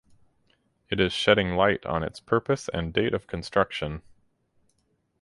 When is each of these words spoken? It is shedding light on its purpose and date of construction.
It 0.89 0.99
is 0.99 1.13
shedding 1.13 1.55
light 1.55 1.85
on 1.85 2.01
its 2.01 2.19
purpose 2.19 2.67
and 2.69 2.91
date 2.91 3.13
of 3.13 3.27
construction. 3.27 4.01